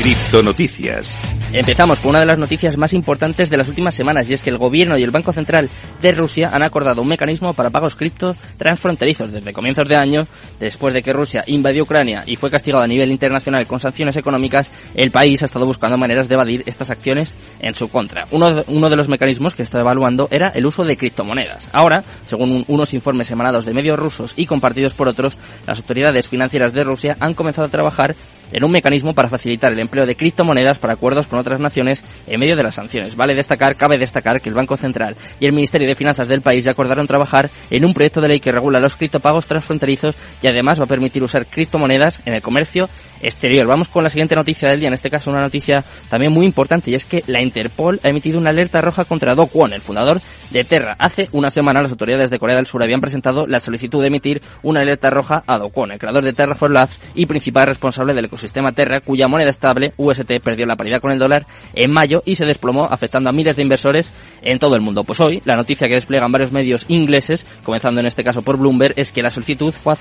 [0.00, 1.37] Criptonoticias.
[1.50, 4.50] Empezamos con una de las noticias más importantes de las últimas semanas y es que
[4.50, 5.70] el gobierno y el Banco Central
[6.02, 10.26] de Rusia han acordado un mecanismo para pagos cripto transfronterizos desde comienzos de año,
[10.60, 14.70] después de que Rusia invadió Ucrania y fue castigado a nivel internacional con sanciones económicas,
[14.94, 18.28] el país ha estado buscando maneras de evadir estas acciones en su contra.
[18.30, 21.66] Uno, uno de los mecanismos que estaba evaluando era el uso de criptomonedas.
[21.72, 26.74] Ahora, según unos informes emanados de medios rusos y compartidos por otros, las autoridades financieras
[26.74, 28.16] de Rusia han comenzado a trabajar
[28.52, 32.40] en un mecanismo para facilitar el empleo de criptomonedas para acuerdos con otras naciones en
[32.40, 33.16] medio de las sanciones.
[33.16, 36.64] Vale destacar, cabe destacar que el Banco Central y el Ministerio de Finanzas del país
[36.64, 40.80] ya acordaron trabajar en un proyecto de ley que regula los criptopagos transfronterizos y además
[40.80, 42.88] va a permitir usar criptomonedas en el comercio
[43.20, 43.66] exterior.
[43.66, 46.90] Vamos con la siguiente noticia del día, en este caso una noticia también muy importante
[46.90, 50.20] y es que la Interpol ha emitido una alerta roja contra Do Kwon, el fundador
[50.50, 50.96] de Terra.
[50.98, 54.42] Hace una semana las autoridades de Corea del Sur habían presentado la solicitud de emitir
[54.62, 58.14] una alerta roja a Do Kwon, el creador de Terra for Labs y principal responsable
[58.14, 61.27] del ecosistema Terra, cuya moneda estable, UST, perdió la paridad con el dólar
[61.74, 65.04] en mayo y se desplomó afectando a miles de inversores en todo el mundo.
[65.04, 68.94] Pues hoy, la noticia que despliegan varios medios ingleses, comenzando en este caso por Bloomberg,
[68.96, 69.94] es que la solicitud fue,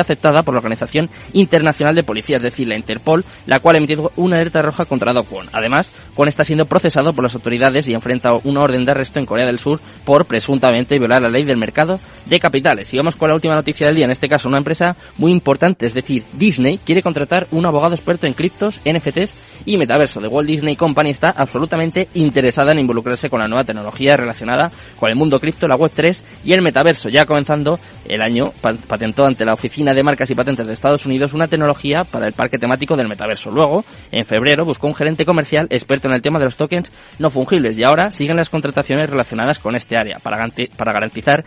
[0.00, 4.12] aceptada por la Organización Internacional de Policía, es decir, la Interpol, la cual ha emitido
[4.16, 5.48] una alerta roja contra Do Kwon.
[5.52, 9.26] Además, Kwon está siendo procesado por las autoridades y enfrenta una orden de arresto en
[9.26, 12.92] Corea del Sur por presuntamente violar la ley del mercado de capitales.
[12.92, 15.86] Y vamos con la última noticia del día, en este caso una empresa muy importante,
[15.86, 19.34] es decir, Disney quiere contratar un abogado experto en criptos, NFTs
[19.66, 20.20] y metaverso.
[20.20, 25.10] The Walt Disney Company está absolutamente interesada en involucrarse con la nueva tecnología relacionada con
[25.10, 27.08] el mundo cripto, la Web3 y el metaverso.
[27.08, 28.52] Ya comenzando el año,
[28.86, 32.32] patentó ante la Oficina de Marcas y Patentes de Estados Unidos una tecnología para el
[32.32, 33.50] parque temático del metaverso.
[33.50, 37.30] Luego, en febrero, buscó un gerente comercial experto en el tema de los tokens no
[37.30, 41.44] fungibles y ahora siguen las contrataciones relacionadas con este área para garantizar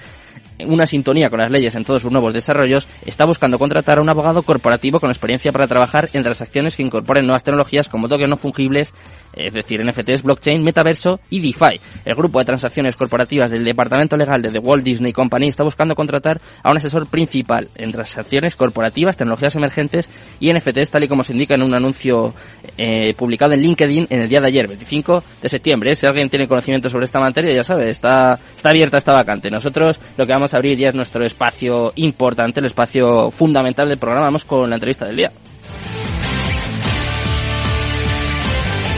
[0.66, 4.10] una sintonía con las leyes en todos sus nuevos desarrollos, está buscando contratar a un
[4.10, 8.38] abogado corporativo con experiencia para trabajar en transacciones que incorporen nuevas tecnologías como tokens no
[8.38, 8.94] fungibles,
[9.34, 11.80] es decir, NFTs, blockchain, metaverso y DeFi.
[12.06, 15.96] El grupo de transacciones corporativas del Departamento Legal de The Walt Disney Company está buscando
[15.96, 21.24] contratar a un asesor principal en transacciones corporativas, tecnologías emergentes y NFTs, tal y como
[21.24, 22.34] se indica en un anuncio
[22.78, 25.96] eh, publicado en LinkedIn en el día de ayer, 25 de septiembre.
[25.96, 29.50] Si alguien tiene conocimiento sobre esta materia, ya sabe, está, está abierta esta vacante.
[29.50, 34.26] Nosotros lo que vamos abrir ya es nuestro espacio importante, el espacio fundamental del programa.
[34.26, 35.32] Vamos con la entrevista del día.